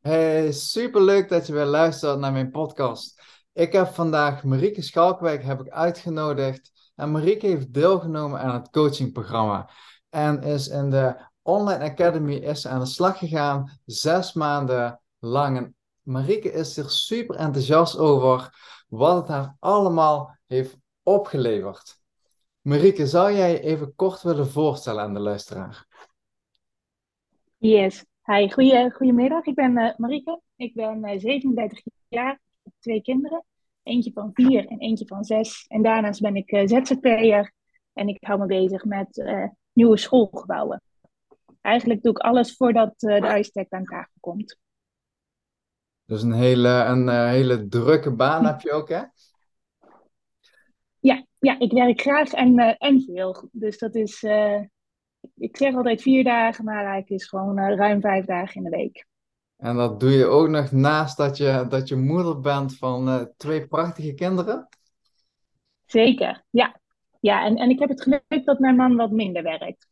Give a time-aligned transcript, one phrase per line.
[0.00, 3.22] Hey, superleuk dat je weer luistert naar mijn podcast.
[3.52, 6.92] Ik heb vandaag Marieke Schalkwijk heb ik uitgenodigd.
[6.94, 9.70] En Marieke heeft deelgenomen aan het coachingprogramma.
[10.08, 15.56] En is in de Online Academy is aan de slag gegaan, zes maanden lang.
[15.56, 18.54] En Marieke is er super enthousiast over
[18.88, 21.98] wat het haar allemaal heeft opgeleverd.
[22.60, 25.86] Marieke, zou jij even kort willen voorstellen aan de luisteraar?
[27.58, 28.04] Yes.
[28.24, 29.44] Hi, goeie, goedemiddag.
[29.44, 30.40] Ik ben uh, Marieke.
[30.56, 32.32] Ik ben uh, 37 jaar.
[32.32, 33.44] Ik heb twee kinderen.
[33.82, 35.64] Eentje van vier en eentje van zes.
[35.68, 37.52] En daarnaast ben ik uh, ZZP'er.
[37.92, 39.24] En ik hou me bezig met
[39.72, 40.82] nieuwe schoolgebouwen.
[41.60, 44.58] Eigenlijk doe ik alles voordat de architect aan tafel komt.
[46.04, 49.02] Dus een hele, een hele drukke baan heb je ook, hè?
[50.98, 53.48] Ja, ja ik werk graag en, en veel.
[53.52, 54.24] Dus dat is
[55.36, 58.76] ik zeg altijd vier dagen, maar eigenlijk is gewoon uh, ruim vijf dagen in de
[58.76, 59.06] week.
[59.56, 63.22] En dat doe je ook nog naast dat je, dat je moeder bent van uh,
[63.36, 64.68] twee prachtige kinderen?
[65.86, 66.80] Zeker, ja.
[67.20, 69.88] Ja, en, en ik heb het geluk dat mijn man wat minder werkt.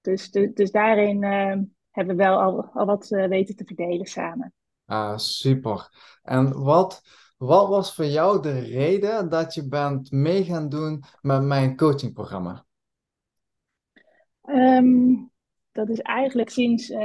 [0.00, 1.56] Dus, de, dus daarin uh,
[1.90, 4.52] hebben we wel al, al wat weten te verdelen samen.
[4.84, 5.88] Ah, super.
[6.22, 7.02] En wat,
[7.36, 12.66] wat was voor jou de reden dat je bent mee gaan doen met mijn coachingprogramma?
[14.48, 15.30] Um,
[15.72, 16.98] dat is eigenlijk sinds uh,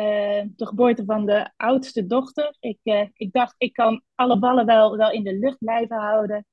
[0.55, 2.55] de geboorte van de oudste dochter.
[2.59, 6.45] Ik, uh, ik dacht, ik kan alle ballen wel, wel in de lucht blijven houden.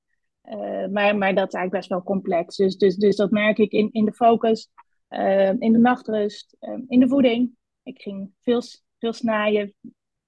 [0.44, 2.56] Uh, maar, maar dat is eigenlijk best wel complex.
[2.56, 4.70] Dus, dus, dus dat merk ik in, in de focus,
[5.08, 7.50] ehm, in de nachtrust, ehm, in de voeding.
[7.82, 8.62] Ik ging veel,
[8.98, 9.74] veel snijden,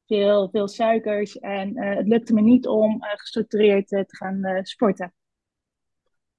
[0.06, 1.38] veel, veel suikers.
[1.38, 5.14] En het lukte me niet om gestructureerd te gaan sporten.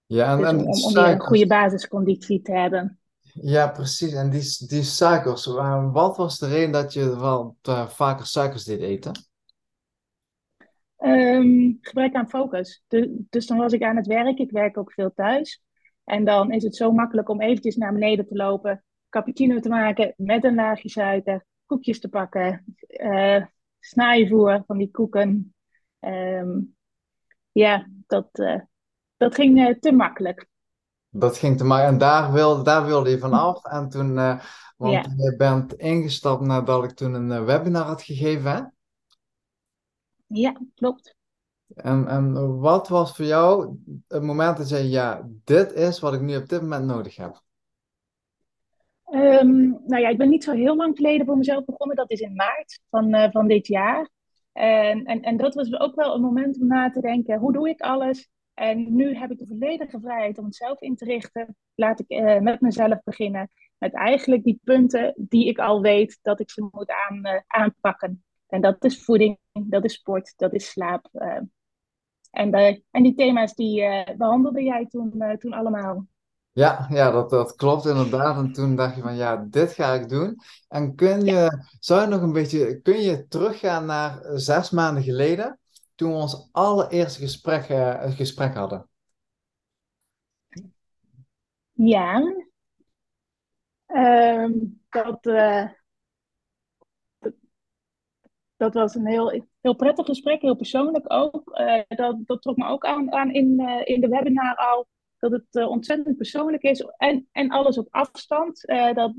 [0.05, 3.02] Ja, en, dus om, om, om een goede basisconditie te hebben.
[3.33, 4.13] Ja, precies.
[4.13, 5.45] En die, die suikers,
[5.91, 9.11] wat was de reden dat je wel uh, vaker suikers deed eten?
[10.97, 12.83] Um, gebrek aan focus.
[13.29, 14.37] Dus, dan was ik aan het werk.
[14.37, 15.63] Ik werk ook veel thuis.
[16.03, 20.13] En dan is het zo makkelijk om eventjes naar beneden te lopen, cappuccino te maken
[20.17, 23.45] met een laagje suiker, koekjes te pakken, uh,
[24.65, 25.53] van die koeken.
[25.99, 26.75] Um,
[27.51, 28.59] ja, dat, uh,
[29.17, 30.47] dat ging te makkelijk.
[31.15, 31.87] Dat ging te maken.
[31.87, 33.65] En daar wilde, daar wilde je vanaf.
[33.65, 34.39] En toen, uh,
[34.77, 35.13] want ja.
[35.17, 38.61] je bent ingestapt nadat ik toen een uh, webinar had gegeven, hè?
[40.27, 41.15] Ja, klopt.
[41.75, 46.13] En, en wat was voor jou het moment dat je zei, ja, dit is wat
[46.13, 47.41] ik nu op dit moment nodig heb?
[49.11, 51.95] Um, nou ja, ik ben niet zo heel lang geleden voor mezelf begonnen.
[51.95, 54.09] Dat is in maart van, uh, van dit jaar.
[54.51, 57.69] En, en, en dat was ook wel een moment om na te denken, hoe doe
[57.69, 58.29] ik alles?
[58.53, 61.55] En nu heb ik de volledige vrijheid om het zelf in te richten.
[61.75, 63.49] Laat ik uh, met mezelf beginnen.
[63.77, 68.23] Met eigenlijk die punten die ik al weet dat ik ze moet aan, uh, aanpakken.
[68.47, 71.09] En dat is voeding, dat is sport, dat is slaap.
[71.13, 71.39] Uh,
[72.31, 72.51] en,
[72.91, 73.83] en die thema's die
[74.17, 76.07] behandelde jij toen, toen allemaal.
[76.51, 78.37] Ja, ja dat, dat klopt inderdaad.
[78.37, 80.39] En toen dacht je van ja, dit ga ik doen.
[80.67, 85.59] En kun je, zou je nog een beetje, kun je teruggaan naar zes maanden geleden?
[85.95, 87.63] Toen we ons allereerste gesprek,
[88.15, 88.87] gesprek hadden?
[91.73, 92.21] Ja,
[93.87, 95.69] um, dat, uh,
[98.57, 101.59] dat, was een heel, heel prettig gesprek, heel persoonlijk ook.
[101.59, 104.87] Uh, dat, dat trok me ook aan, aan in, in de webinar al,
[105.19, 108.61] dat het ontzettend persoonlijk is en, en alles op afstand.
[108.93, 109.13] dat,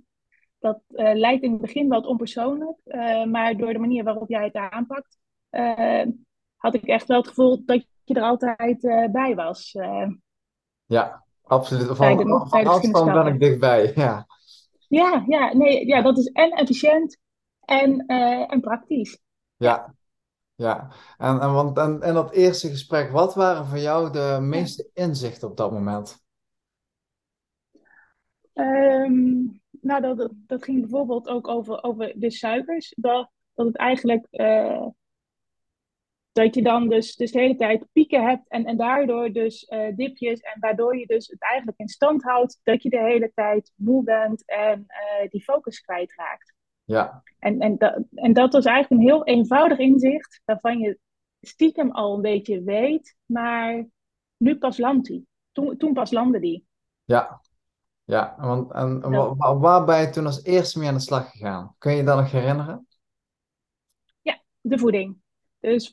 [0.59, 2.79] dat lijkt in het begin wat onpersoonlijk,
[3.27, 5.19] maar door de manier waarop jij het aanpakt,
[6.65, 9.75] had ik echt wel het gevoel dat je er altijd uh, bij was.
[9.75, 10.07] Uh,
[10.85, 11.87] ja, absoluut.
[11.87, 14.27] Van, van, van afstand ben ik dichtbij, ja.
[14.89, 17.19] Ja, ja, nee, ja, dat is en efficiënt
[17.61, 19.19] en, uh, en praktisch.
[19.57, 19.95] Ja,
[20.55, 20.91] ja.
[21.19, 25.49] En, en, want, en, en dat eerste gesprek, wat waren voor jou de meeste inzichten
[25.49, 26.23] op dat moment?
[28.55, 32.95] Um, nou, dat, dat ging bijvoorbeeld ook over, over de suikers.
[32.97, 34.27] Dat, dat het eigenlijk
[36.35, 39.97] dat je dan dus, dus de hele tijd pieken hebt en, en daardoor dus uh,
[39.97, 43.73] dipjes en waardoor je dus het eigenlijk in stand houdt dat je de hele tijd
[43.75, 46.55] moe bent en uh, die focus kwijtraakt.
[46.85, 47.23] Ja.
[47.39, 50.99] En, en, dat, en dat was eigenlijk een heel eenvoudig inzicht waarvan je
[51.41, 53.87] stiekem al een beetje weet, maar
[54.37, 55.27] nu pas landt die.
[55.53, 56.67] Toen, toen pas landde die.
[57.05, 57.41] Ja,
[58.05, 58.35] ja.
[58.39, 61.75] Want, en, waar, waar ben je toen als eerste mee aan de slag gegaan?
[61.79, 62.87] Kun je je dat nog herinneren?
[64.23, 65.23] Ja, de voeding.
[65.61, 65.93] Dus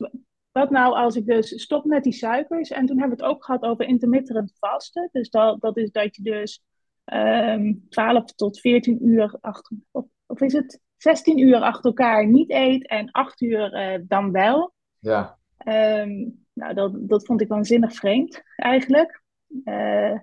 [0.51, 2.69] wat nou als ik dus stop met die suikers?
[2.69, 5.09] En toen hebben we het ook gehad over intermittent vasten.
[5.11, 6.63] Dus dat, dat is dat je dus
[7.05, 12.27] um, ehm, 12 tot 14 uur achter, of, of is het 16 uur achter elkaar
[12.27, 14.73] niet eet en 8 uur uh, dan wel.
[14.99, 15.37] Ja.
[15.65, 19.23] Um, nou, dat, dat vond ik waanzinnig vreemd eigenlijk.
[19.63, 20.19] Uh,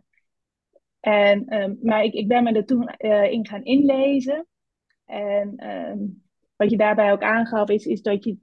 [1.00, 4.46] en, um, maar ik, ik ben me er toen uh, in gaan inlezen.
[5.04, 5.56] En
[6.56, 8.36] wat je daarbij ook aangaf, is, is dat je.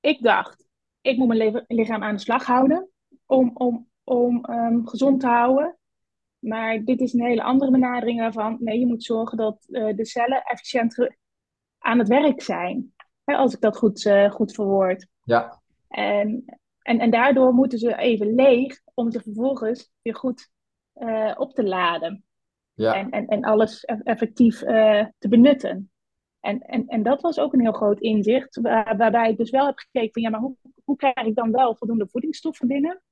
[0.00, 0.63] Ik dacht,
[1.04, 2.88] ik moet mijn lichaam aan de slag houden
[3.26, 5.76] om, om, om um, gezond te houden.
[6.38, 8.56] Maar dit is een hele andere benadering daarvan.
[8.60, 11.08] Nee, je moet zorgen dat uh, de cellen efficiënt
[11.78, 12.94] aan het werk zijn.
[13.24, 15.06] Hè, als ik dat goed, uh, goed verwoord.
[15.24, 15.62] Ja.
[15.88, 16.44] En,
[16.82, 20.50] en, en daardoor moeten ze even leeg om ze vervolgens weer goed
[20.94, 22.24] uh, op te laden.
[22.74, 22.94] Ja.
[22.94, 24.58] En, en, en alles effectief
[25.18, 25.90] te benutten.
[26.44, 29.66] En, en, en dat was ook een heel groot inzicht, waar, waarbij ik dus wel
[29.66, 33.02] heb gekeken van ja, maar hoe, hoe krijg ik dan wel voldoende voedingsstoffen binnen?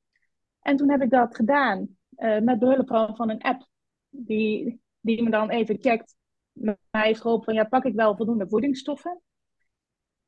[0.61, 3.67] En toen heb ik dat gedaan uh, met behulp van, een app,
[4.09, 6.17] die, die me dan even checkt,
[6.53, 9.21] mij heeft geholpen van ja, pak ik wel voldoende voedingsstoffen?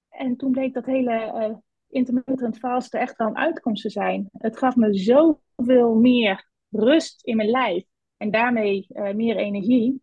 [0.09, 1.57] En toen bleek dat hele uh,
[1.89, 4.29] intermittent vasten echt wel een uitkomst te zijn.
[4.33, 7.85] Het gaf me zoveel meer rust in mijn lijf
[8.17, 10.03] en daarmee uh, meer energie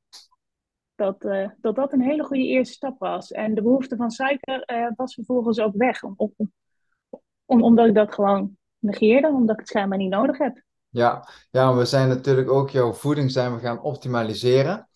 [1.02, 3.32] dat, uh, dat dat een hele goede eerste stap was.
[3.32, 6.04] En de behoefte van suiker uh, was vervolgens ook weg.
[6.04, 6.34] Om, om,
[7.46, 10.64] om, omdat ik dat gewoon negeerde, omdat ik het schijnbaar niet nodig heb.
[10.90, 14.90] Ja, ja, we zijn natuurlijk ook jouw voeding zijn we gaan optimaliseren.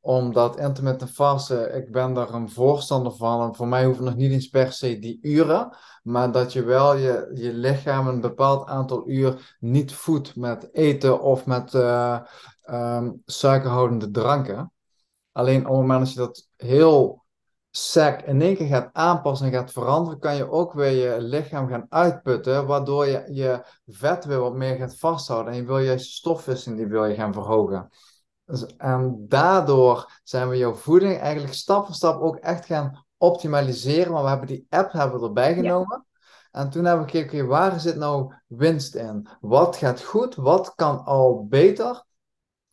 [0.00, 3.56] Omdat intermittent vasten, ik ben daar een voorstander van.
[3.56, 5.76] Voor mij hoeven nog niet eens per se die uren.
[6.02, 11.20] Maar dat je wel je, je lichaam een bepaald aantal uur niet voedt met eten
[11.20, 12.20] of met uh,
[12.70, 14.70] um, suikerhoudende dranken.
[15.36, 17.24] Alleen op het moment dat je dat heel
[17.70, 21.68] sec in één keer gaat aanpassen en gaat veranderen, kan je ook weer je lichaam
[21.68, 25.52] gaan uitputten, waardoor je je vet weer wat meer gaat vasthouden.
[25.52, 27.88] En je wil juist de stofwisseling die wil je gaan verhogen.
[28.44, 34.12] Dus, en daardoor zijn we jouw voeding eigenlijk stap voor stap ook echt gaan optimaliseren.
[34.12, 36.04] Maar we hebben die app hebben we erbij genomen.
[36.52, 36.60] Ja.
[36.60, 39.28] En toen hebben we gekeken, waar zit nou winst in?
[39.40, 40.34] Wat gaat goed?
[40.34, 42.04] Wat kan al beter?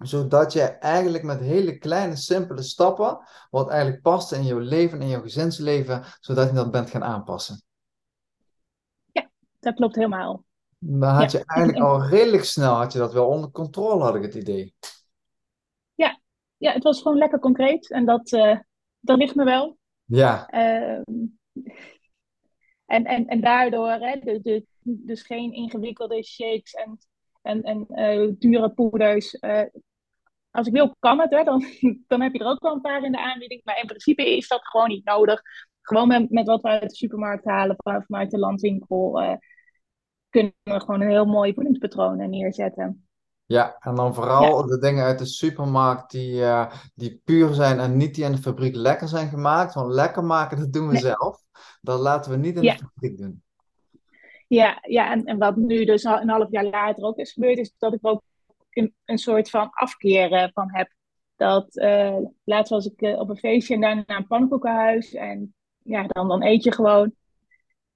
[0.08, 3.20] Zodat je eigenlijk met hele kleine, simpele stappen,
[3.50, 7.62] wat eigenlijk past in jouw leven, in jouw gezinsleven, zodat je dat bent gaan aanpassen.
[9.12, 9.30] Ja,
[9.60, 10.44] dat klopt helemaal.
[10.78, 11.40] Dan had ja.
[11.40, 14.74] je eigenlijk al redelijk snel, had je dat wel onder controle, had ik het idee.
[15.96, 16.20] Ja,
[16.58, 18.60] ja het was gewoon lekker concreet en dat, uh,
[19.00, 19.78] dat ligt me wel.
[20.04, 20.54] Ja.
[20.54, 21.02] Uh,
[22.86, 24.40] en, en, en daardoor, hè,
[24.84, 27.00] dus, geen ingewikkelde shakes en
[27.44, 29.38] en, en uh, dure poeders
[30.54, 31.32] als ik wil, kan het.
[31.32, 31.44] Hè?
[31.44, 31.64] Dan,
[32.08, 33.62] dan heb je er ook wel een paar in de aanbieding.
[33.64, 35.42] Maar in principe is dat gewoon niet nodig.
[35.82, 39.34] Gewoon met, met wat we uit de supermarkt halen, vanuit de landwinkel, uh,
[40.30, 43.08] kunnen we gewoon een heel mooi voedingspatroon neerzetten.
[43.46, 44.68] Ja, en dan vooral ja.
[44.68, 48.38] de dingen uit de supermarkt die, uh, die puur zijn en niet die in de
[48.38, 49.74] fabriek lekker zijn gemaakt.
[49.74, 51.02] Want lekker maken, dat doen we nee.
[51.02, 51.42] zelf.
[51.82, 52.74] Dat laten we niet in ja.
[52.74, 53.44] de fabriek doen.
[54.48, 57.74] Ja, ja en, en wat nu dus een half jaar later ook is gebeurd, is
[57.78, 58.22] dat ik ook
[58.78, 60.94] een, een soort van afkeer van heb.
[61.36, 65.14] Dat uh, laatst was ik uh, op een feestje en daarna naar een pannenkoekenhuis.
[65.14, 65.54] En
[65.84, 67.14] ja, dan, dan eet je gewoon.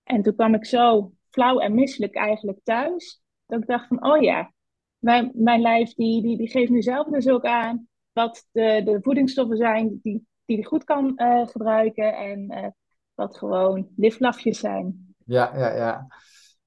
[0.04, 3.22] En toen kwam ik zo flauw en misselijk eigenlijk thuis.
[3.46, 4.54] Dat ik dacht van, oh ja,
[4.98, 8.98] mijn, mijn lijf die, die, die geeft nu zelf dus ook aan wat de, de
[9.02, 12.18] voedingsstoffen zijn die, die goed kan uh, gebruiken.
[12.18, 12.76] En
[13.14, 15.16] wat gewoon liflafjes zijn.
[15.26, 16.08] Ja, ja, ja.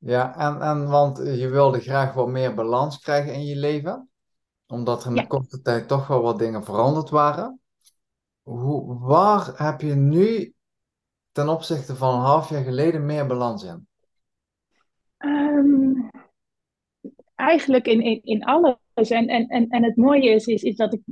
[0.03, 4.11] Ja, en, en want je wilde graag wat meer balans krijgen in je leven,
[4.67, 5.25] omdat er in ja.
[5.25, 7.61] korte tijd toch wel wat dingen veranderd waren.
[8.43, 10.55] Hoe, waar heb je nu
[11.33, 13.89] ten opzichte van een half jaar geleden meer balans in?
[15.19, 16.11] Um,
[17.35, 18.77] eigenlijk in, in, in alles.
[18.95, 21.03] En, en, en, en het mooie is, is, is dat ik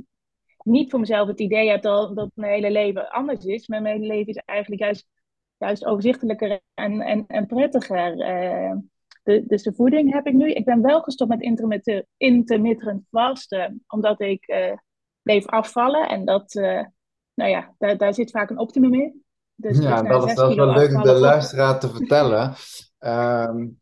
[0.63, 3.67] niet voor mezelf het idee heb dat, dat mijn hele leven anders is.
[3.67, 5.07] Maar mijn hele leven is eigenlijk juist
[5.59, 8.17] juist overzichtelijker en, en, en prettiger.
[8.17, 8.75] Uh,
[9.23, 10.51] de, dus de voeding heb ik nu.
[10.51, 14.73] Ik ben wel gestopt met intermittent, intermittent vasten, omdat ik uh,
[15.21, 16.09] bleef afvallen.
[16.09, 16.83] En dat, uh,
[17.33, 19.23] nou ja, daar, daar zit vaak een optimum in.
[19.55, 22.53] Dus ja, dat is, dat is wel leuk om de luisteraar te vertellen.
[22.99, 23.77] um,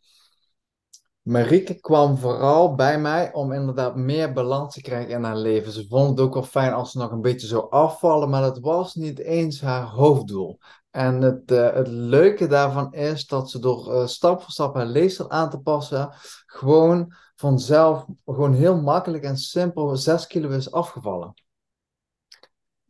[1.27, 5.71] Marieke kwam vooral bij mij om inderdaad meer balans te krijgen in haar leven.
[5.71, 8.59] Ze vond het ook wel fijn als ze nog een beetje zou afvallen, maar dat
[8.59, 10.59] was niet eens haar hoofddoel.
[10.97, 14.85] En het, uh, het leuke daarvan is dat ze door uh, stap voor stap haar
[14.85, 16.09] leefstijl aan te passen,
[16.45, 21.33] gewoon vanzelf, gewoon heel makkelijk en simpel 6 kilo is afgevallen.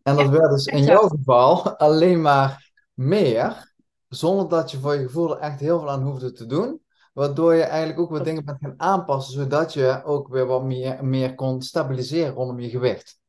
[0.04, 3.74] En dat ja, werd dus in jouw geval alleen maar meer,
[4.08, 6.82] zonder dat je voor je gevoel er echt heel veel aan hoefde te doen.
[7.14, 11.06] Waardoor je eigenlijk ook wat dingen bent gaan aanpassen, zodat je ook weer wat meer,
[11.06, 13.20] meer kon stabiliseren rondom je gewicht.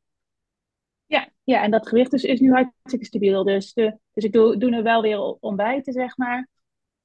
[1.49, 3.45] Ja, en dat gewicht dus is nu hartstikke stabiel.
[3.45, 6.49] Dus, dus ik doe, doe nu wel weer ontbijten, zeg maar.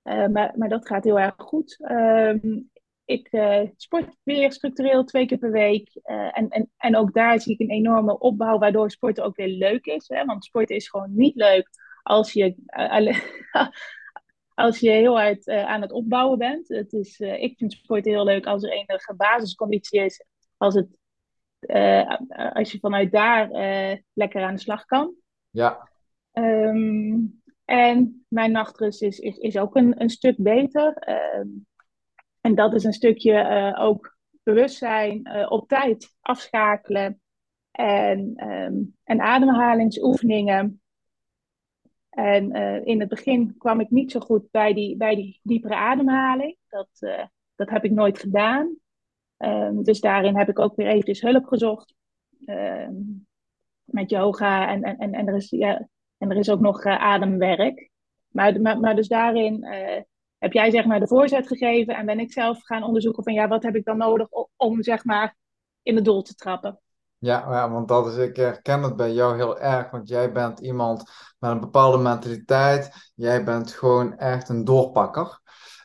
[0.03, 1.77] Uh, maar, maar dat gaat heel erg goed.
[1.81, 2.59] Ehm,
[3.05, 5.89] ik uh, sport weer structureel twee keer per week.
[6.03, 9.47] Uh, en, en, en ook daar zie ik een enorme opbouw, waardoor sporten ook weer
[9.47, 10.07] leuk is.
[10.07, 10.25] Hè?
[10.25, 11.69] Want sporten is gewoon niet leuk
[12.01, 12.55] als je,
[14.65, 16.67] als je heel hard aan het opbouwen bent.
[16.67, 20.25] Het is, ik vind sporten heel leuk als er enige basisconditie is.
[20.57, 20.97] Als het
[21.67, 22.17] uh,
[22.53, 25.13] als je vanuit daar uh, lekker aan de slag kan.
[25.49, 25.89] Ja.
[26.33, 31.09] Um, en mijn nachtrust is, is, is ook een, een stuk beter.
[31.39, 31.67] Um,
[32.41, 37.21] en dat is een stukje uh, ook bewustzijn, op tijd afschakelen
[37.71, 40.81] en, um, en ademhalingsoefeningen.
[42.09, 42.51] En
[42.85, 46.57] in het begin kwam ik niet zo goed bij die, bij die diepere ademhaling.
[46.69, 46.89] Dat,
[47.55, 48.75] dat heb ik nooit gedaan.
[49.43, 51.93] Um, dus daarin heb ik ook weer eventjes hulp gezocht.
[52.45, 53.27] Um,
[53.83, 57.01] met yoga en, en, en, en, er is, ja, en er is ook nog uh,
[57.01, 57.89] ademwerk.
[58.27, 60.01] Maar, maar, dus daarin uh,
[60.37, 63.47] heb jij zeg maar de voorzet gegeven en ben ik zelf gaan onderzoeken van ja,
[63.47, 65.35] wat heb ik dan nodig om, om zeg maar
[65.81, 66.79] in het doel te trappen.
[67.17, 70.59] Ja, ja, want dat is, ik herken het bij jou heel erg, want jij bent
[70.59, 71.03] iemand
[71.39, 73.11] met een bepaalde mentaliteit.
[73.15, 75.39] Jij bent gewoon echt een doorpakker.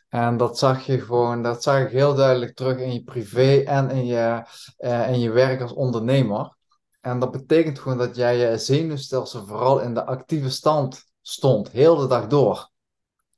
[0.09, 3.91] En dat zag je gewoon, dat zag ik heel duidelijk terug in je privé en
[3.91, 4.43] in je,
[4.79, 6.57] uh, in je werk als ondernemer.
[7.01, 11.97] En dat betekent gewoon dat jij je zenuwstelsel vooral in de actieve stand stond, heel
[11.97, 12.71] de dag door.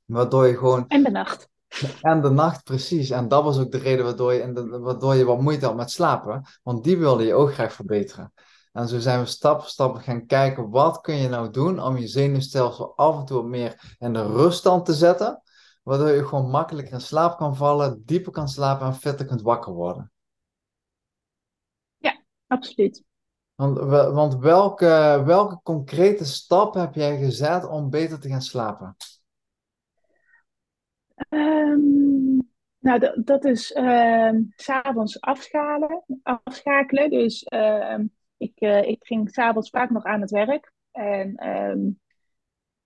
[0.05, 0.85] Waardoor je gewoon...
[0.89, 1.49] En de nacht.
[2.03, 3.11] En de nacht, precies.
[3.11, 5.91] En dat was ook de reden waardoor je, de, waardoor je wat moeite had met
[5.91, 6.45] slapen.
[6.63, 8.33] Want die wilde je ook graag verbeteren.
[8.73, 11.97] En zo zijn we stap voor stap gaan kijken, wat kun je nou doen om
[11.97, 15.43] je zenuwstelsel af en toe meer in de ruststand te zetten
[15.83, 19.73] waardoor je gewoon makkelijker in slaap kan vallen, dieper kan slapen en fitter kunt wakker
[19.73, 20.13] worden.
[21.99, 23.03] Ja, absoluut.
[23.55, 23.79] Want,
[24.13, 28.97] want welke, welke concrete stappen heb jij gezet om beter te gaan slapen?
[31.29, 37.11] Um, nou, dat is uh, s'avonds afschalen, afschakelen.
[37.11, 37.99] Dus uh,
[38.37, 40.73] ik, uh, ik ging s'avonds vaak nog aan het werk.
[40.91, 42.01] En um,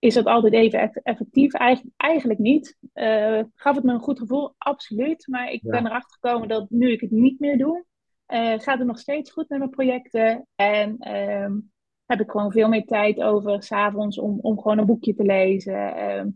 [0.05, 1.53] is dat altijd even effectief?
[1.53, 2.77] Eigenlijk, eigenlijk niet.
[2.93, 4.53] Uh, gaf het me een goed gevoel?
[4.57, 5.27] Absoluut.
[5.27, 7.85] Maar ik ben erachter gekomen dat nu ik het niet meer doe,
[8.27, 10.47] uh, gaat het nog steeds goed met mijn projecten.
[10.55, 11.71] En um,
[12.05, 16.09] heb ik gewoon veel meer tijd over s'avonds om, om gewoon een boekje te lezen.
[16.09, 16.27] Um,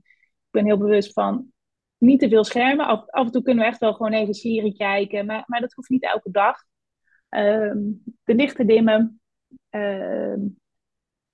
[0.45, 1.51] ik ben heel bewust van
[1.97, 2.85] niet te veel schermen.
[2.85, 5.25] Af, af, en toe kunnen we echt wel gewoon even serie kijken.
[5.25, 6.57] Maar, maar dat hoeft niet elke dag.
[7.29, 9.21] Um, de lichten dimmen.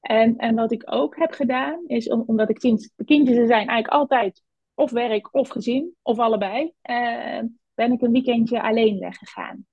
[0.06, 3.68] En, en wat ik ook heb gedaan, is omdat ik sinds de kindjes er zijn
[3.68, 4.44] eigenlijk altijd
[4.74, 7.42] of werk of gezin, of allebei, uh,
[7.74, 9.66] ben ik een weekendje alleen weggegaan.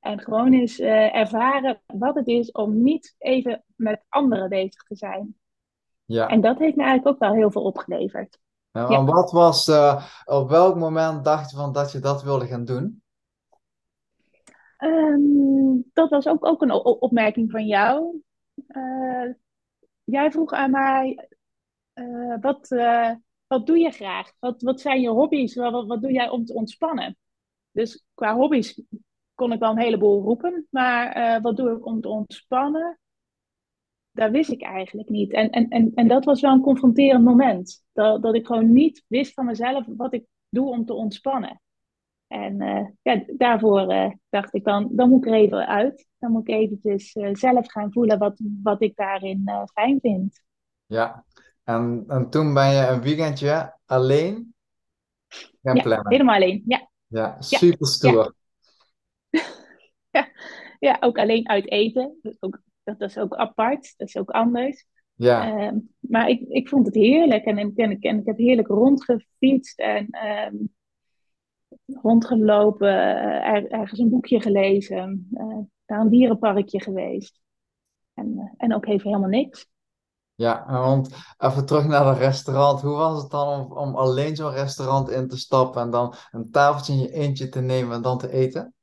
[0.00, 4.96] En gewoon eens uh, ervaren wat het is om niet even met anderen bezig te
[4.96, 5.34] zijn.
[6.04, 6.28] Ja.
[6.28, 8.38] En dat heeft me eigenlijk ook wel heel veel opgeleverd.
[8.70, 12.64] Ja, wat was, uh, op welk moment dacht je van dat je dat wilde gaan
[12.64, 13.02] doen?
[14.78, 18.22] Um, dat was ook, ook een opmerking van jou.
[18.68, 19.30] Uh,
[20.04, 21.28] jij vroeg aan mij,
[21.94, 23.10] uh, wat, uh,
[23.46, 24.32] wat doe je graag?
[24.38, 25.54] Wat, wat zijn je hobby's?
[25.54, 27.16] Wat, wat doe jij om te ontspannen?
[27.70, 28.82] Dus qua hobby's
[29.34, 32.98] kon ik wel een heleboel roepen, maar uh, wat doe ik om te ontspannen?
[34.10, 35.32] Dat wist ik eigenlijk niet.
[35.32, 37.84] En, en, en, en dat was wel een confronterend moment.
[37.92, 41.60] Dat, dat ik gewoon niet wist van mezelf wat ik doe om te ontspannen.
[42.32, 46.06] En uh, ja, daarvoor uh, dacht ik dan, dan moet ik er even uit.
[46.18, 50.42] Dan moet ik eventjes uh, zelf gaan voelen wat, wat ik daarin fijn vind.
[50.86, 51.24] Ja,
[51.64, 54.54] en, en toen ben je een weekendje alleen
[55.62, 56.12] gaan ja, plannen?
[56.12, 56.90] helemaal alleen, ja.
[57.06, 58.34] Ja, super stoer.
[59.30, 59.44] Ja.
[60.20, 60.28] ja.
[60.78, 62.18] ja, ook alleen uit eten.
[62.22, 64.86] Dat is ook, dat is ook apart, dat is ook anders.
[65.14, 65.58] Ja.
[65.58, 69.80] Ehm, maar ik, ik vond het heerlijk en, en, en, en ik heb heerlijk rondgefietst
[69.80, 70.06] en...
[70.10, 70.54] Ehm,
[71.86, 72.88] rondgelopen,
[73.42, 77.40] er, ergens een boekje gelezen, uh, naar een dierenparkje geweest.
[78.14, 79.70] En, uh, en ook even helemaal niks.
[80.34, 82.80] Ja, want even terug naar het restaurant.
[82.80, 86.50] Hoe was het dan om, om alleen zo'n restaurant in te stappen en dan een
[86.50, 88.74] tafeltje in je eentje te nemen en dan te eten?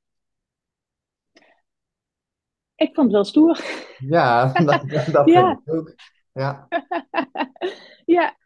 [2.76, 3.60] Ik vond het wel stoer.
[3.98, 5.48] Ja, dat, dat ja.
[5.48, 5.96] vind ik ook.
[6.34, 6.68] Ja.
[8.06, 8.38] ja,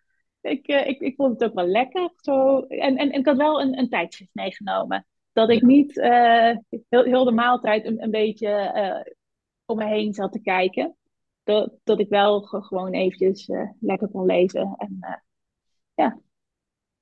[0.43, 2.13] ik, uh, ik, ik vond het ook wel lekker.
[2.15, 2.59] Zo.
[2.59, 5.07] En, en, en ik had wel een, een tijdschrift meegenomen.
[5.31, 6.55] Dat ik niet uh,
[6.89, 9.13] heel, heel de maaltijd een, een beetje uh,
[9.65, 10.95] om me heen zat te kijken.
[11.43, 14.75] Dat, dat ik wel gewoon eventjes lekker kon lezen.
[14.77, 15.23] En, ja.
[15.93, 16.21] Ja,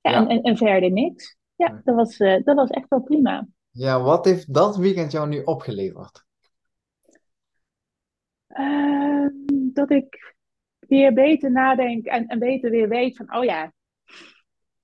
[0.00, 0.16] ja.
[0.16, 1.36] En, en, en, verder niks.
[1.56, 3.46] Ja, dat was, dat was echt wel prima.
[3.70, 6.24] Ja, wat heeft dat weekend jou nu opgeleverd?
[8.46, 9.30] Ehm,
[9.72, 10.31] dat ik
[10.88, 13.72] weer beter nadenk en, en beter weer weet van, oh ja,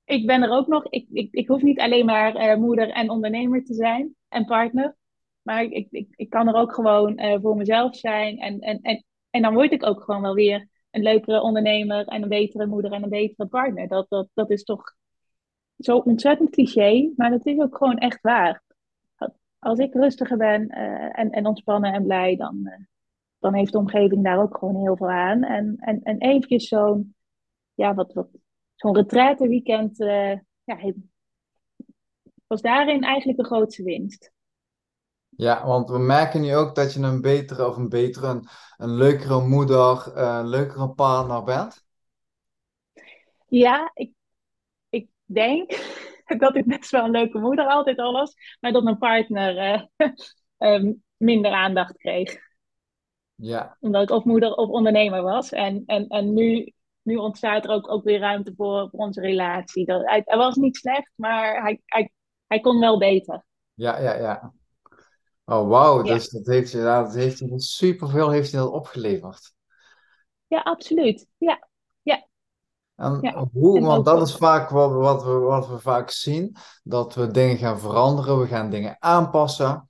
[0.05, 0.87] ik ben er ook nog.
[0.88, 4.97] Ik, ik, ik hoef niet alleen maar uh, moeder en ondernemer te zijn en partner.
[5.43, 8.38] Maar ik, ik, ik kan er ook gewoon uh, voor mezelf zijn.
[8.38, 12.23] En, en, en, en dan word ik ook gewoon wel weer een leukere ondernemer en
[12.23, 13.88] een betere moeder en een betere partner.
[13.88, 14.95] Dat, dat, dat is toch
[15.78, 18.62] zo ontzettend cliché, maar het is ook gewoon echt waar.
[19.59, 22.87] Als ik rustiger ben uh, en, en ontspannen en blij, dan,
[23.38, 25.42] dan heeft de omgeving daar ook gewoon heel veel aan.
[25.42, 27.14] En, en, en eventjes zo'n,
[27.75, 28.28] ja, wat, wat,
[28.75, 30.92] zo'n retraiteweekend uh, ja,
[32.47, 34.33] was daarin eigenlijk de grootste winst.
[35.28, 38.95] Ja, want we merken nu ook dat je een betere of een betere, een, een
[38.95, 41.87] leukere moeder, eh, een leukere partner bent.
[43.49, 44.12] Ja, ik,
[44.88, 45.71] ik denk
[46.38, 49.87] dat ik best wel een leuke moeder altijd al was, maar dat mijn partner
[50.59, 52.48] uh, minder aandacht kreeg.
[53.40, 53.76] Ja.
[53.80, 55.52] Omdat ik of moeder of ondernemer was.
[55.52, 59.87] En, en, en nu, nu ontstaat er ook, ook weer ruimte voor, voor onze relatie.
[59.87, 62.11] Dat, hij, hij was niet slecht, maar hij, hij,
[62.47, 63.45] hij kon wel beter.
[63.75, 64.52] Ja, ja, ja.
[65.45, 66.02] Oh, wauw.
[66.02, 69.52] Dus dat heeft dat heeft superveel heeft dat opgeleverd.
[70.47, 71.26] Ja, absoluut.
[71.37, 71.68] Ja,
[72.02, 72.26] ja.
[72.95, 73.49] En ja.
[73.52, 77.57] hoe, want dat is vaak wat, wat, we, wat we vaak zien, dat we dingen
[77.57, 79.88] gaan veranderen, we gaan dingen aanpassen.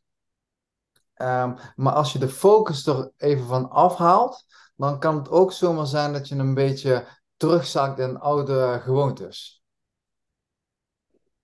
[1.22, 4.46] Um, maar als je de focus er even van afhaalt,
[4.76, 7.06] dan kan het ook zomaar zijn dat je een beetje
[7.36, 9.62] terugzakt in oude gewoontes.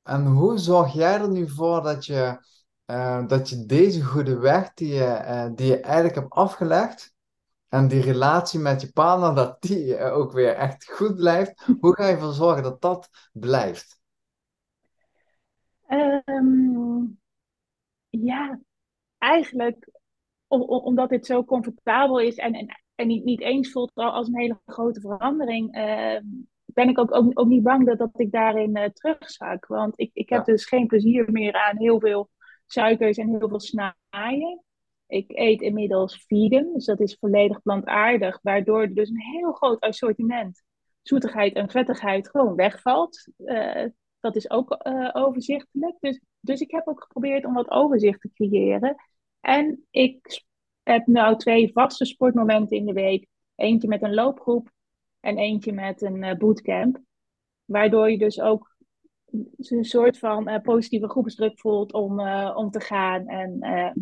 [0.03, 2.47] En hoe zorg jij er nu voor dat je,
[2.87, 7.13] uh, dat je deze goede weg die je, uh, die je eigenlijk hebt afgelegd,
[7.69, 12.07] en die relatie met je partner, dat die ook weer echt goed blijft, hoe ga
[12.07, 13.99] je ervoor zorgen dat dat blijft?
[15.89, 17.21] Um,
[18.09, 18.59] ja,
[19.25, 19.89] eigenlijk
[20.57, 24.61] omdat dit zo comfortabel is en, en, en niet, niet eens voelt als een hele
[24.67, 26.19] grote verandering, uh,
[26.65, 29.67] ben ik ook, ook, ook, niet bang dat, dat ik daarin uh, terugzak.
[29.67, 32.31] Want ik, ik heb dus geen plezier meer aan heel veel
[32.67, 34.63] suikers en heel veel snaaien.
[35.07, 40.63] Ik eet inmiddels vegan, dus dat is volledig plantaardig, waardoor dus een heel groot assortiment
[41.03, 43.29] zoetigheid en vettigheid gewoon wegvalt.
[43.39, 43.85] Uh,
[44.21, 45.97] dat is ook uh, overzichtelijk.
[46.01, 48.97] Dus, dus ik heb ook geprobeerd om wat overzicht te creëren.
[49.45, 50.45] En ik
[50.83, 53.27] heb nu twee vaste sportmomenten in de week.
[53.55, 54.71] Eentje met een loopgroep
[55.21, 57.01] en eentje met een uh, bootcamp.
[57.65, 58.77] Waardoor je dus ook
[59.59, 63.27] een soort van uh, positieve groepsdruk voelt om, uh, om te gaan.
[63.27, 64.01] En, ehm,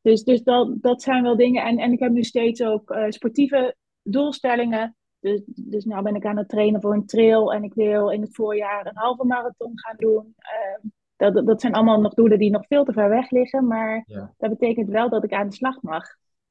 [0.00, 1.64] dus dus dat, dat zijn wel dingen.
[1.64, 4.96] En, en ik heb nu steeds ook sportieve doelstellingen.
[5.20, 7.52] Dus, dus nu ben ik aan het trainen voor een trail.
[7.52, 10.34] En ik wil in het voorjaar een halve marathon gaan doen.
[10.36, 14.04] Ehm, dat, dat zijn allemaal nog doelen die nog veel te ver weg liggen, maar
[14.36, 16.04] dat betekent wel dat ik aan de slag mag.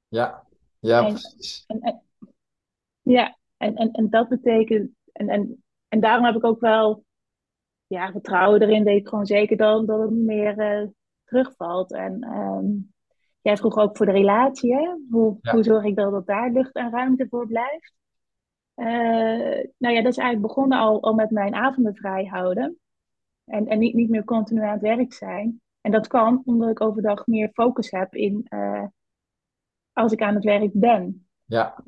[0.08, 0.44] Ja,
[0.80, 1.64] ja, precies.
[1.68, 2.02] En, en,
[3.02, 7.04] ja, en, en, en dat betekent, en, en, en daarom heb ik ook wel
[7.88, 10.88] ja, vertrouwen erin, weet ik gewoon zeker dan dat het niet meer uh,
[11.24, 11.94] terugvalt.
[11.94, 12.94] En um,
[13.42, 14.96] jij vroeg ook voor de relatie, hè?
[15.10, 17.94] Hoe, hoe zorg ik dat, dat daar lucht en ruimte voor blijft?
[18.76, 22.78] Uh, nou ja, dat is eigenlijk begonnen al, al met mijn avonden vrij houden.
[23.46, 25.62] En, en niet, niet meer continu aan het werk zijn.
[25.82, 28.84] En dat kan omdat ik overdag meer focus heb in uh,
[29.94, 31.28] als ik aan het werk ben.
[31.44, 31.84] Ja.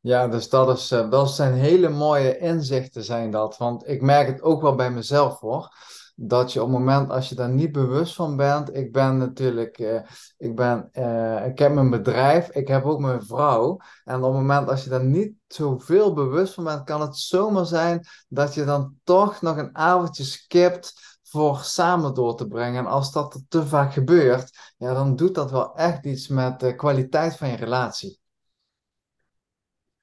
[0.00, 3.56] Ja, dus dat, is, uh, dat zijn hele mooie inzichten zijn dat.
[3.56, 5.74] Want ik merk het ook wel bij mezelf hoor
[6.18, 9.78] dat je op het moment als je daar niet bewust van bent, ik ben natuurlijk,
[9.78, 10.00] uh,
[10.38, 13.78] ik, ben, uh, ik heb mijn bedrijf, ik heb ook mijn vrouw.
[14.04, 17.66] En op het moment als je daar niet zoveel bewust van bent, kan het zomaar
[17.66, 22.78] zijn dat je dan toch nog een avondje skipt voor samen door te brengen.
[22.78, 26.74] En als dat te vaak gebeurt, ja, dan doet dat wel echt iets met de
[26.74, 28.18] kwaliteit van je relatie.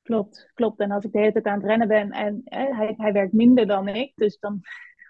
[0.02, 0.80] Klopt, klopt.
[0.80, 3.68] En als ik de hele tijd aan het rennen ben en hij, hij werkt minder
[3.68, 4.62] dan ik, dus dan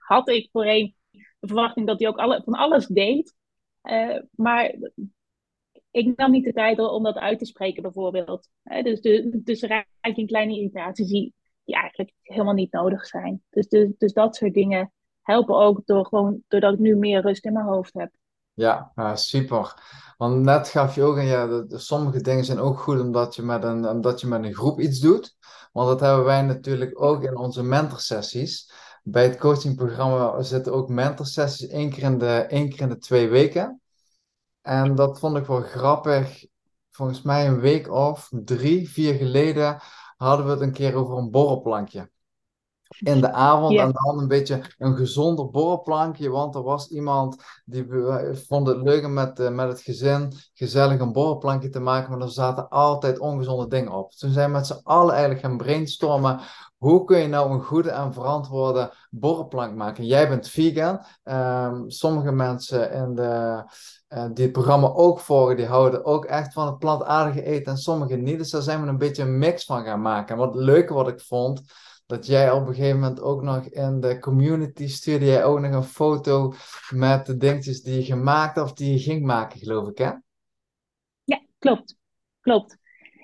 [0.05, 3.35] had ik voorheen de verwachting dat hij ook alle, van alles deed.
[3.83, 4.75] Uh, maar
[5.91, 8.49] ik nam niet de tijd om dat uit te spreken, bijvoorbeeld.
[8.63, 11.33] Uh, dus, de, dus er een kleine irritaties die,
[11.65, 13.43] eigenlijk helemaal niet nodig zijn.
[13.49, 17.45] Dus, dus, dus dat soort dingen helpen ook door gewoon, doordat ik nu meer rust
[17.45, 18.11] in mijn hoofd heb.
[18.53, 19.73] Ja, super.
[20.17, 23.63] Want net gaf je ook aan, ja, sommige dingen zijn ook goed omdat je, met
[23.63, 25.35] een, omdat je met een groep iets doet.
[25.71, 28.71] Want dat hebben wij natuurlijk ook in onze mentorsessies
[29.03, 33.27] bij het coachingprogramma zitten ook mentorsessies één keer, in de, één keer in de twee
[33.27, 33.81] weken.
[34.61, 36.45] En dat vond ik wel grappig.
[36.89, 39.81] Volgens mij een week of drie, vier geleden
[40.17, 42.11] hadden we het een keer over een borrelplankje.
[42.99, 47.87] in de avond en dan een beetje een gezonder borrelplankje, want er was iemand die
[48.47, 52.31] vond het leuk om met, met het gezin gezellig een borrelplankje te maken, maar er
[52.31, 54.11] zaten altijd ongezonde dingen op.
[54.11, 56.39] Toen zijn we met z'n allen eigenlijk gaan brainstormen,
[56.83, 60.05] hoe kun je nou een goede en verantwoorde borrelplank maken?
[60.05, 63.63] Jij bent vegan, um, sommige mensen in de,
[64.09, 67.77] uh, die het programma ook volgen, die houden ook echt van het plantaardige eten en
[67.77, 70.35] sommigen niet, dus daar zijn we een beetje een mix van gaan maken.
[70.35, 71.63] En wat leuke wat ik vond,
[72.05, 75.73] dat jij op een gegeven moment ook nog in de community stuurde jij ook nog
[75.73, 76.53] een foto
[76.89, 80.11] met de dingetjes die je gemaakt of die je ging maken, geloof ik, hè?
[81.23, 81.95] Ja, klopt.
[82.41, 82.77] Klopt.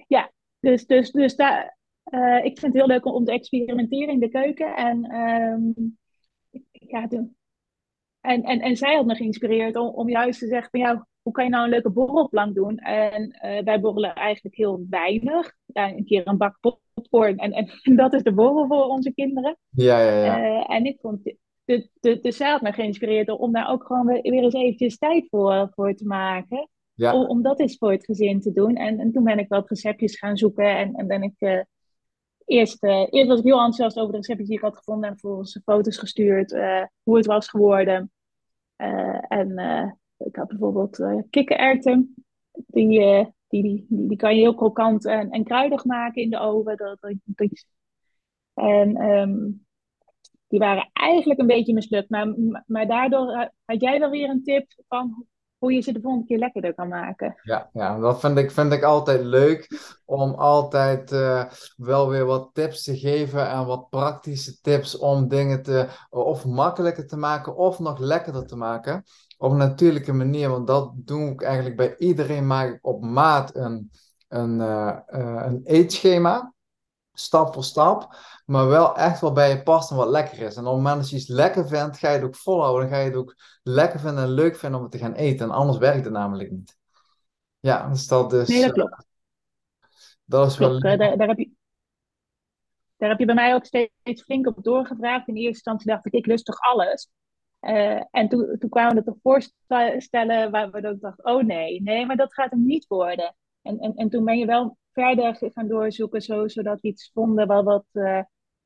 [0.08, 1.78] Ja, dus, dus, dus daar,
[2.10, 4.76] uh, ik vind het heel leuk om, te experimenteren in de keuken.
[4.76, 5.98] En, um,
[6.72, 7.36] ja, doen.
[8.22, 11.34] En, en, en zij had me geïnspireerd om, om juist te zeggen van ja, hoe
[11.34, 12.78] kan je nou een leuke borrelplank doen?
[12.78, 15.54] En uh, wij borrelen eigenlijk heel weinig.
[15.65, 19.58] Ja, een keer een bak popcorn en, en, dat is de borrel voor onze kinderen.
[19.69, 20.39] Ja, ja, ja.
[20.39, 21.34] Uh, en ik vond,
[21.65, 25.69] de zij had me geïnspireerd om daar ook gewoon weer, weer eens eventjes tijd voor,
[25.74, 26.69] voor te maken.
[26.93, 27.13] Ja.
[27.13, 28.76] Om, om dat eens voor het gezin te doen.
[28.76, 31.67] En, en toen ben ik wat receptjes gaan zoeken en, en ben ik...
[32.49, 35.17] Eerst, uh, eerst was ik heel enthousiast over de receptjes die ik had gevonden en
[35.17, 38.12] vervolgens foto's gestuurd, uh, hoe het was geworden.
[38.77, 39.49] Uh, en
[40.17, 42.15] ik had bijvoorbeeld kikkererwten.
[42.51, 42.88] Die,
[43.47, 46.77] die, die, die, kan je heel krokant en, en kruidig maken in de oven.
[46.77, 47.65] Dat, dat,
[48.53, 49.65] en um,
[50.47, 52.09] die waren eigenlijk een beetje mislukt.
[52.09, 52.35] Maar,
[52.65, 55.25] maar daardoor had jij wel weer een tip van
[55.60, 57.36] hoe je ze de volgende keer lekkerder kan maken.
[57.43, 59.67] Ja, ja dat vind ik, vind ik altijd leuk.
[60.06, 61.43] Om altijd uh,
[61.76, 67.08] wel weer wat tips te geven en wat praktische tips om dingen te of makkelijker
[67.08, 69.04] te maken of nog lekkerder te maken
[69.38, 70.50] op een natuurlijke manier.
[70.50, 72.48] Want dat doe ik eigenlijk bij iedereen.
[72.48, 73.91] Maak ik op maat een,
[74.28, 76.54] een, uh, uh, een eetschema.
[77.19, 78.15] Stap voor stap.
[78.45, 80.55] Maar wel echt wat bij je past en wat lekker is.
[80.55, 82.82] En op het moment dat je iets lekker vindt, ga je het ook volhouden.
[82.82, 85.45] Dan ga je het ook lekker vinden en leuk vinden om het te gaan eten.
[85.45, 86.77] En anders werkt het namelijk niet.
[87.60, 88.47] Ja, dus dat is...
[88.47, 88.91] Nee, dat klopt.
[88.91, 88.99] Uh,
[90.25, 90.82] dat is klopt.
[90.82, 90.97] wel...
[90.97, 91.51] Daar, daar, heb je...
[92.97, 95.27] Daar heb je bij mij ook steeds flink op doorgevraagd.
[95.27, 97.10] In eerste instantie dacht ik, ik lust toch alles?
[97.62, 102.05] Uh, en toen, toen kwamen we er voorstellen waar we ook dachten, oh nee, nee,
[102.05, 103.36] maar dat gaat hem niet worden.
[103.69, 107.47] En, en, en toen ben je wel verder gaan doorzoeken, zo, zodat we iets vonden
[107.47, 108.21] wat, wat, uh,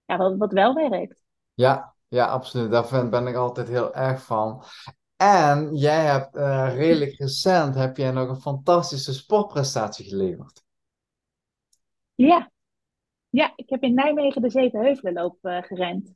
[0.05, 1.23] ja, wat, wat wel werkt.
[1.53, 2.71] Ja, ja, absoluut.
[2.71, 4.63] Daar ben ik altijd heel erg van.
[5.15, 10.63] En jij hebt uh, redelijk recent heb jij nog een fantastische sportprestatie geleverd.
[12.15, 12.51] Ja,
[13.29, 16.13] ja ik heb in Nijmegen de Zevenheuvelenloop uh, gerend.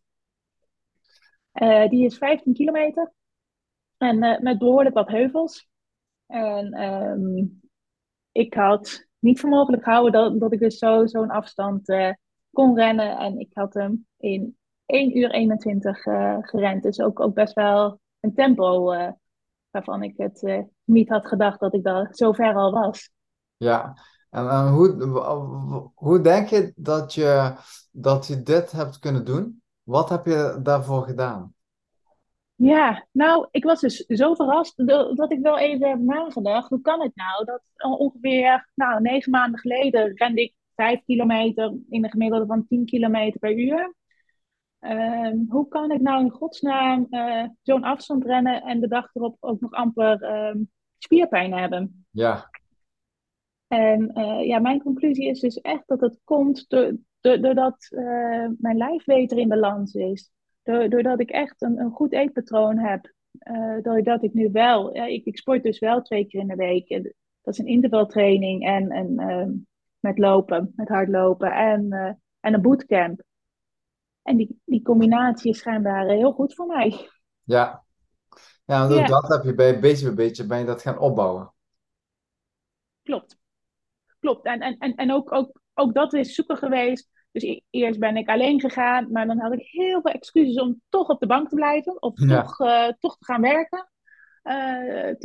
[1.54, 3.14] Uh, die is 15 kilometer
[3.98, 5.70] en met behoorlijk wat heuvels.
[6.26, 7.67] En um,
[8.38, 12.12] ik had niet voor mogelijk gehouden dat, dat ik dus zo, zo'n afstand uh,
[12.52, 13.18] kon rennen.
[13.18, 16.02] En ik had hem in 1 uur 21
[16.42, 16.84] gerend.
[16.84, 18.84] Dus ook, ook best wel een tempo
[19.70, 23.12] waarvan ik het niet had gedacht dat ik daar zo ver al was.
[23.58, 23.98] Ja,
[24.30, 27.54] en hoe, hoe denk je dat, je
[27.92, 29.62] dat je dit hebt kunnen doen?
[29.84, 31.54] Wat heb je daarvoor gedaan?
[32.58, 36.70] Ja, nou, ik was dus zo verrast dat ik wel even heb nagedacht.
[36.70, 37.62] Hoe kan het nou dat
[38.00, 43.40] ongeveer nou, negen maanden geleden rende ik vijf kilometer in een gemiddelde van 10 kilometer
[43.40, 43.96] per uur.
[44.80, 49.38] Um, hoe kan ik nou in godsnaam uh, zo'n afstand rennen en de dag erop
[49.40, 52.06] ook nog amper um, spierpijn hebben?
[52.12, 52.50] Ja.
[53.68, 56.66] En uh, ja, mijn conclusie is dus echt dat het komt
[57.22, 60.32] doordat uh, mijn lijf beter in balans is.
[60.68, 63.14] Doordat ik echt een, een goed eetpatroon heb.
[63.52, 66.56] Uh, doordat ik nu wel, ja, ik, ik, sport dus wel twee keer in de
[66.56, 66.90] week.
[67.42, 69.48] Dat is een intervaltraining en, en uh,
[70.00, 73.22] met lopen, met hardlopen en, uh, en een bootcamp.
[74.22, 77.10] En die, die combinatie is schijnbaar heel goed voor mij.
[77.44, 77.84] Ja,
[78.66, 79.06] ja, ja.
[79.06, 81.54] dat heb je bij beetje bij beetje ben je dat gaan opbouwen.
[83.04, 83.38] Klopt.
[84.20, 84.46] Klopt.
[84.46, 87.10] En, en, en, en ook, ook, ook dat is zoeken geweest.
[87.40, 90.82] Dus e-, eerst ben ik alleen gegaan, maar dan had ik heel veel excuses om
[90.90, 93.90] toch op de bank te blijven of toch, uh, toch te gaan werken.
[94.44, 95.16] Uh,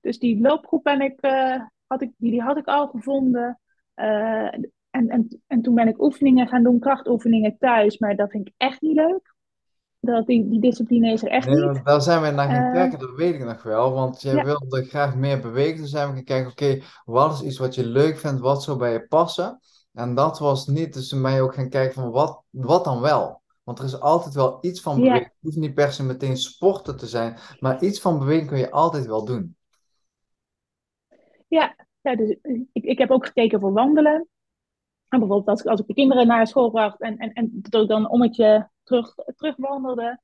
[0.00, 3.60] dus die loopgroep ben ik, uh, had ik, die, die had ik al gevonden.
[3.94, 8.54] en, en, en toen ben ik oefeningen gaan doen, krachtoefeningen thuis, maar dat vind ik
[8.56, 9.36] echt niet leuk.
[10.00, 11.84] Dat die, die discipline is er echt nee, niet.
[11.84, 13.92] Daar zijn we naar gaan kijken, dat weet ik nog wel.
[13.92, 14.44] Want je ja.
[14.44, 15.80] wilde graag meer bewegen.
[15.80, 18.78] Dus zijn we gaan kijken, oké, wat is iets wat je leuk vindt, wat zou
[18.78, 19.60] bij je passen?
[19.98, 23.42] En dat was niet, dus je ook gaan kijken van wat, wat dan wel?
[23.64, 25.24] Want er is altijd wel iets van beweging.
[25.24, 28.70] Het hoeft niet per se meteen sporten te zijn, maar iets van beweging kun je
[28.70, 29.56] altijd wel doen.
[31.48, 32.36] Ja, ja dus
[32.72, 34.28] ik, ik heb ook gekeken voor wandelen.
[35.08, 37.88] En bijvoorbeeld als, als ik de kinderen naar school bracht en, en, en dat ik
[37.88, 40.20] dan een ommetje terug, terugwandelde.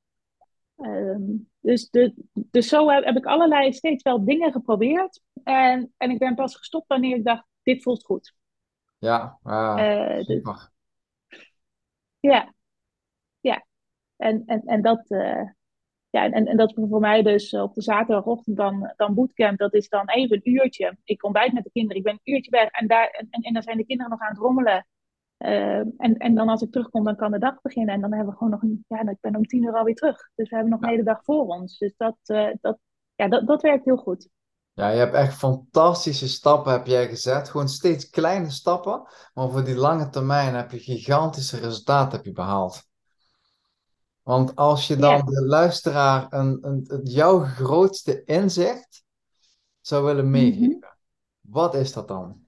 [0.75, 1.21] Ehm,
[1.59, 5.21] dus, de, dus zo heb, heb, ik allerlei steeds wel dingen geprobeerd.
[5.43, 8.33] En, en ik ben pas gestopt wanneer ik dacht, dit voelt goed.
[8.97, 10.71] Ja, uh, super.
[12.19, 12.53] ja,
[13.39, 13.65] ja.
[14.15, 15.49] En, en, en dat, uh,
[16.09, 19.89] ja, en, en dat voor mij dus op de zaterdagochtend dan, dan bootcamp, dat is
[19.89, 20.97] dan even een uurtje.
[21.03, 23.63] Ik ontbijt met de kinderen, ik ben een uurtje weg en, daar, en, en dan
[23.63, 24.87] zijn de kinderen nog aan het rommelen.
[25.37, 27.93] Uh, en, en dan als ik terugkom, dan kan de dag beginnen.
[27.93, 30.29] En dan hebben we gewoon nog een, ja, ik ben om tien uur alweer terug.
[30.35, 31.77] Dus we hebben nog een hele dag voor ons.
[31.77, 32.79] Dus dat, uh, dat,
[33.15, 34.29] ja, dat, dat werkt heel goed.
[34.75, 37.49] Ja, je hebt echt fantastische stappen heb jij gezet.
[37.49, 39.07] Gewoon steeds kleine stappen.
[39.33, 42.83] Maar voor die lange termijn heb je gigantische resultaten heb je behaald.
[44.21, 49.05] Want als je dan de luisteraar een, een, jouw grootste inzicht
[49.81, 51.51] zou willen meegeven, mm -hmm.
[51.51, 52.45] wat is dat dan?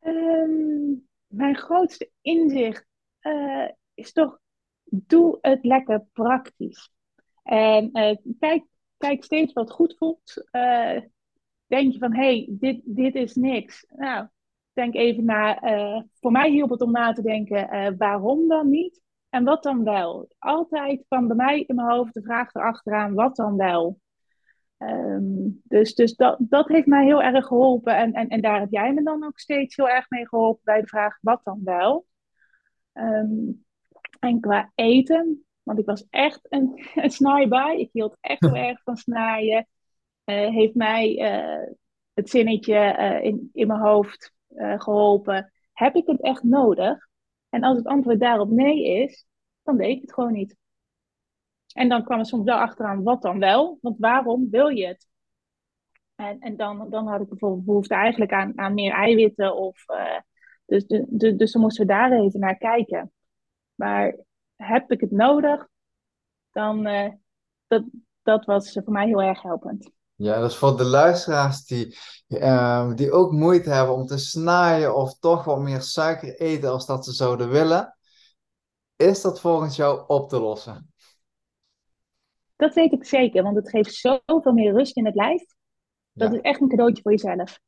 [0.00, 2.86] Um, mijn grootste inzicht
[3.20, 4.38] uh, is toch,
[4.84, 6.90] doe het lekker praktisch.
[7.42, 8.64] En uh, kijk,
[9.08, 10.48] kijk steeds wat goed voelt.
[10.52, 11.00] Uh,
[11.66, 13.86] denk je van, hé, hey, dit, dit is niks.
[13.88, 14.26] Nou,
[14.72, 15.58] denk even na.
[16.20, 19.02] voor mij hielp het om na te denken, waarom dan niet?
[19.28, 20.28] En wat dan wel?
[20.38, 24.00] Altijd van bij mij in mijn hoofd de vraag erachteraan, wat dan wel?
[24.78, 27.96] Um, dus dus dat, dat heeft mij heel erg geholpen.
[27.96, 30.80] En, en, en daar heb jij me dan ook steeds heel erg mee geholpen bij
[30.80, 32.06] de vraag, wat dan wel?
[32.92, 33.64] Um,
[34.18, 37.80] en qua eten, want ik was echt een, een snaaibaai.
[37.80, 39.66] Ik hield echt heel erg van snaaien.
[40.24, 41.72] Uh, heeft mij uh,
[42.14, 45.52] het zinnetje uh, in, in mijn hoofd geholpen.
[45.72, 47.08] Heb ik het echt nodig?
[47.48, 49.26] En als het antwoord daarop nee is,
[49.62, 50.56] dan deed ik het gewoon niet.
[51.74, 53.78] En dan kwam er soms wel achteraan, wat dan wel?
[53.80, 55.06] Want waarom wil je het?
[56.14, 59.56] En, en dan, dan had ik bijvoorbeeld behoefte eigenlijk aan, aan meer eiwitten.
[59.56, 59.84] Of,
[60.66, 63.12] dus, de, de, dus dan moesten we daar even naar kijken.
[63.74, 64.16] Maar
[64.62, 65.68] heb ik het nodig?
[66.50, 67.08] Dan, uh,
[67.66, 67.84] dat,
[68.22, 69.90] dat was voor mij heel erg helpend.
[70.14, 71.98] Ja, dus voor de luisteraars die,
[72.28, 76.86] uh, die ook moeite hebben om te snijden of toch wat meer suiker eten als
[76.86, 77.96] dat ze zouden willen,
[78.96, 80.92] is dat volgens jou op te lossen?
[82.56, 85.44] Dat weet ik zeker, want het geeft zoveel meer rust in het lijf.
[86.12, 87.58] Dat is echt een cadeautje voor jezelf.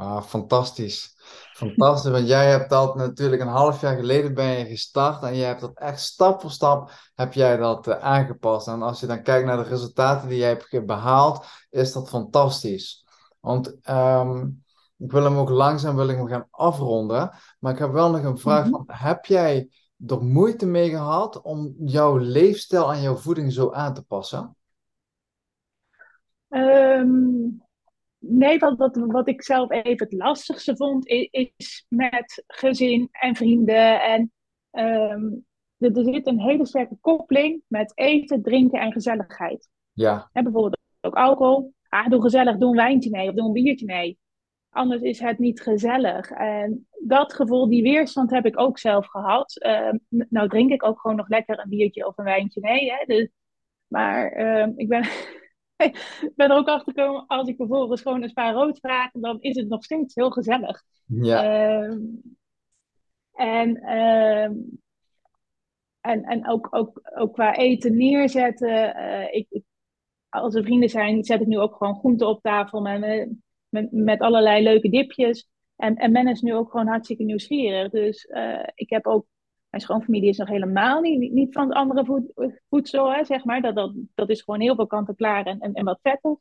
[0.00, 1.14] Ah, fantastisch.
[1.52, 5.42] Fantastisch, want jij hebt dat natuurlijk een half jaar geleden ben je gestart en je
[5.42, 8.68] hebt dat echt stap voor stap heb jij dat uh, aangepast.
[8.68, 13.04] En als je dan kijkt naar de resultaten die jij hebt behaald, is dat fantastisch.
[13.40, 14.62] Want um,
[14.96, 18.22] ik wil hem ook langzaam wil ik hem gaan afronden, maar ik heb wel nog
[18.22, 18.84] een vraag mm -hmm.
[18.86, 19.68] van, heb jij
[20.06, 24.56] er moeite mee gehad om jouw leefstijl en jouw voeding zo aan te passen?
[26.48, 27.68] Um,
[28.20, 34.02] nee, wat, wat, wat ik zelf even het lastigste vond, is, met gezin en vrienden.
[34.02, 34.32] En
[34.70, 35.46] um,
[35.78, 39.68] er, er zit een hele sterke koppeling met eten, drinken en gezelligheid.
[39.92, 40.30] Ja.
[40.32, 41.74] En bijvoorbeeld ook alcohol.
[41.88, 44.18] Ah, doe gezellig, doe een wijntje mee of doe een biertje mee.
[44.70, 46.30] Anders is het niet gezellig.
[46.30, 49.56] En dat gevoel, die weerstand heb ik ook zelf gehad.
[49.66, 52.90] Uh, nou drink ik ook gewoon nog lekker een biertje of een wijntje mee.
[52.92, 53.04] Hè?
[53.06, 53.28] Dus,
[53.86, 55.02] maar uh, ik ben,
[56.36, 59.56] ben er ook achter gekomen, als ik vervolgens gewoon een spa rood vraag, dan is
[59.56, 60.82] het nog steeds heel gezellig.
[61.06, 61.44] Ja.
[61.88, 61.96] Uh,
[63.32, 64.52] en, ehm,
[66.00, 68.94] en, en ook, ook, ook qua eten neerzetten.
[68.94, 69.62] Eh, ik, ik,
[70.28, 72.80] als er vrienden zijn, zet ik nu ook gewoon groenten op tafel.
[72.80, 73.28] Met,
[73.68, 75.48] met, met allerlei leuke dipjes.
[75.76, 77.90] En, en men is nu ook gewoon hartstikke nieuwsgierig.
[77.90, 79.26] Dus uh, ik heb ook.
[79.70, 82.32] Mijn schoonfamilie is nog helemaal niet, niet van het andere voed,
[82.68, 83.60] voedsel, hè, zeg maar.
[83.60, 86.38] Dat, dat, dat is gewoon heel veel kant-en-klaar en, en, en wat vettig.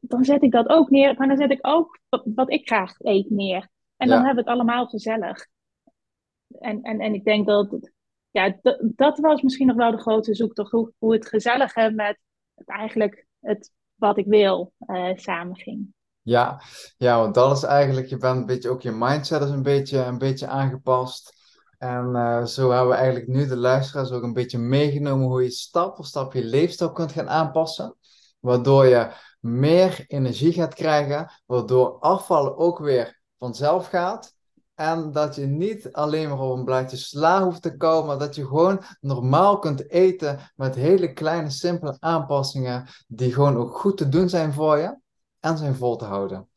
[0.00, 1.14] dan zet ik dat ook neer.
[1.16, 3.68] Maar dan zet ik ook wat, wat ik graag eet neer.
[3.96, 4.14] En ja.
[4.14, 5.46] dan hebben we het allemaal gezellig.
[6.58, 7.90] En, en, en ik denk dat.
[8.30, 10.70] Ja, dat was misschien nog wel de grote zoektocht.
[10.70, 12.18] Hoe, hoe het gezellige met
[12.54, 15.94] het eigenlijk het wat ik wil uh, samen ging.
[16.22, 16.60] Ja,
[16.96, 19.98] ja, want dat is eigenlijk, je bent een beetje ook je mindset is een beetje,
[19.98, 21.37] een beetje aangepast.
[21.78, 25.50] En uh, zo hebben we eigenlijk nu de luisteraars ook een beetje meegenomen hoe je
[25.50, 27.96] stap voor stap je leefstijl kunt gaan aanpassen.
[28.40, 34.36] Waardoor je meer energie gaat krijgen, waardoor afvallen ook weer vanzelf gaat.
[34.74, 38.34] En dat je niet alleen maar op een blaadje sla hoeft te komen, maar dat
[38.34, 44.08] je gewoon normaal kunt eten met hele kleine, simpele aanpassingen die gewoon ook goed te
[44.08, 44.98] doen zijn voor je
[45.40, 46.48] en zijn vol te houden.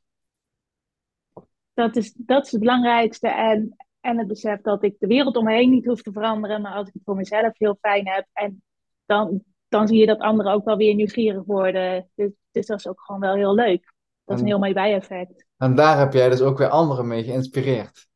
[1.73, 3.27] Dat is, dat is het belangrijkste.
[3.27, 6.61] En, en het besef dat ik de wereld om me heen niet hoef te veranderen,
[6.61, 8.27] maar als ik het voor mezelf heel fijn heb.
[8.33, 8.63] En
[9.05, 12.09] dan, dan zie je dat anderen ook wel weer nieuwsgierig worden.
[12.15, 13.93] Dus, dus dat is ook gewoon wel heel leuk.
[14.25, 15.45] Dat is een heel mooi bijeffect.
[15.57, 18.07] En daar heb jij dus ook weer anderen mee geïnspireerd.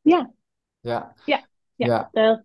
[0.00, 0.32] Ja.
[0.80, 1.14] Ja.
[1.24, 1.46] Ja.
[1.74, 2.42] ja, Dat,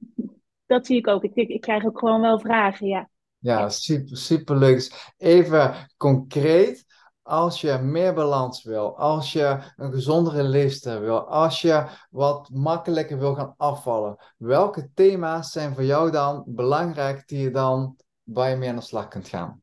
[0.66, 1.24] dat, zie ik ook.
[1.24, 3.10] Ik, ik, krijg ook gewoon wel vragen, ja.
[3.38, 5.14] Ja, super, super leuk.
[5.18, 6.85] Even concreet,
[7.26, 13.20] als je meer balans wil, als je een gezondere leefstijl wil, als je wat makkelijker
[13.20, 18.56] wil gaan afvallen, welke thema's zijn voor jou dan belangrijk die je dan waar je
[18.56, 19.62] mee aan de slag kunt gaan?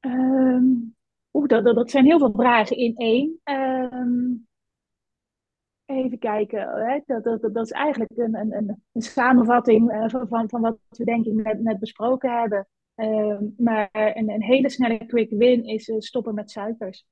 [0.00, 0.96] Um,
[1.32, 3.40] Oeh, dat, dat, zijn heel veel vragen in één.
[3.44, 4.34] Ehm,
[5.84, 6.68] even kijken.
[6.68, 7.00] Hè?
[7.06, 11.26] Dat, dat, dat, is eigenlijk een, een, een samenvatting uh, van, van wat we denk
[11.26, 12.66] ik net, net besproken hebben.
[12.98, 17.06] Ehm, maar een, een, hele snelle quick win is uh, stoppen met suikers.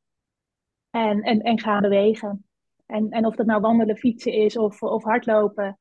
[0.90, 2.46] En, en, en gaan bewegen.
[2.86, 5.78] En, en of dat nou wandelen, fietsen is of, of hardlopen.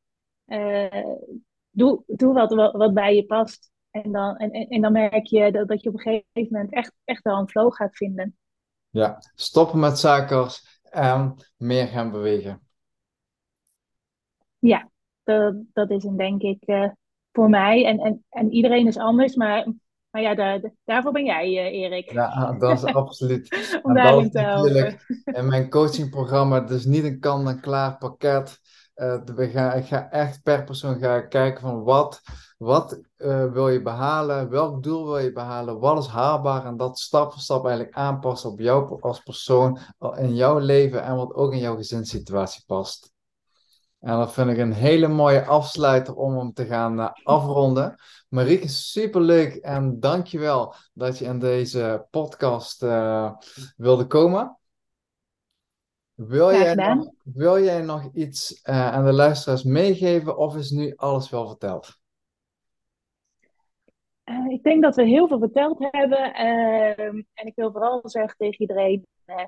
[0.47, 1.05] Uh,
[1.69, 3.71] doe, doe wat, wat, wat bij je past.
[3.91, 6.93] En dan, en, en, dan merk je dat, dat je op een gegeven moment echt,
[7.03, 8.37] echt wel een flow gaat vinden.
[8.89, 12.67] Ja, stoppen met suikers en meer gaan bewegen.
[14.59, 14.89] Ja,
[15.23, 16.89] dat, dat is een denk ik uh,
[17.31, 17.85] voor mij.
[17.85, 19.67] En, en, en iedereen is anders, maar,
[20.15, 22.11] maar ja, daar, daarvoor ben jij, uh, Erik.
[22.11, 23.79] Ja, dat is absoluut.
[23.81, 24.99] Om daarin te helpen.
[25.23, 28.59] In mijn coachingprogramma, het is niet een kant-en-klaar pakket.
[28.95, 32.21] Uh, we gaan, ik ga echt per persoon gaan kijken van wat,
[32.57, 36.99] wat uh, wil je behalen, welk doel wil je behalen, wat is haalbaar en dat
[36.99, 39.79] stap voor stap eigenlijk aanpassen op jou als persoon,
[40.17, 43.14] in jouw leven en wat ook in jouw gezinssituatie past.
[44.05, 47.95] En dat vind ik een hele mooie afsluiter om hem te gaan uh, afronden.
[48.29, 52.79] Marieke, superleuk en dankjewel dat je in deze podcast
[53.77, 54.57] wilde komen.
[56.13, 60.93] Wil jij, nog, wil jij nog iets uh, aan de luisteraars meegeven of is nu
[60.95, 61.99] alles wel verteld?
[64.49, 66.19] Ik denk dat we heel veel verteld hebben.
[66.19, 66.99] Uh,
[67.33, 69.45] en ik wil vooral zeggen tegen iedereen: eh,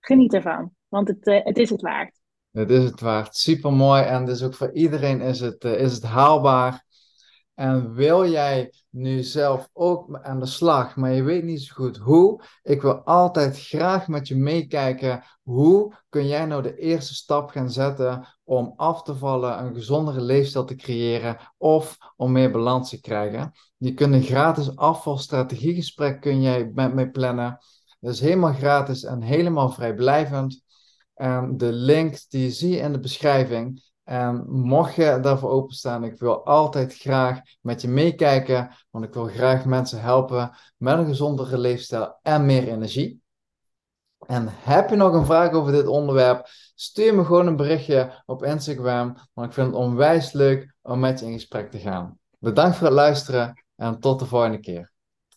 [0.00, 0.74] geniet ervan.
[0.88, 2.21] Want het, het is het waard.
[2.52, 3.36] Het is het waard.
[3.36, 4.02] Super mooi.
[4.02, 6.84] En dus ook voor iedereen is het, is het haalbaar.
[7.54, 11.96] En wil jij nu zelf ook aan de slag, maar je weet niet zo goed
[11.96, 12.42] hoe?
[12.62, 15.22] Ik wil altijd graag met je meekijken.
[15.42, 20.20] Hoe kun jij nou de eerste stap gaan zetten om af te vallen, een gezondere
[20.20, 23.52] leefstijl te creëren of om meer balans te krijgen?
[23.76, 27.58] Je kunt een gratis afvalstrategiegesprek kun jij met mij plannen.
[28.00, 30.62] Dat is helemaal gratis en helemaal vrijblijvend.
[31.14, 33.90] En de link die je in de beschrijving.
[34.04, 39.26] En mocht je daarvoor openstaan, ik wil altijd graag met je meekijken, want ik wil
[39.26, 43.22] graag mensen helpen met een gezondere leefstijl en meer energie.
[44.26, 48.44] En heb je nog een vraag over dit onderwerp, stuur me gewoon een berichtje op
[48.44, 52.18] Instagram, want ik vind het onwijs leuk om met je in gesprek te gaan.
[52.38, 54.91] Bedankt voor het luisteren en tot de volgende keer.